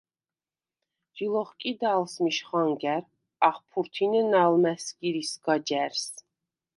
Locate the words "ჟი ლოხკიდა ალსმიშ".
1.15-2.37